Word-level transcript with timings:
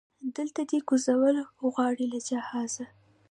دلته 0.35 0.61
دی 0.69 0.79
کوزول 0.87 1.37
غواړي 1.73 2.05
له 2.13 2.19
جهازه 2.29 2.85